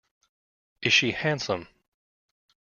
[0.81, 1.67] Is she handsome?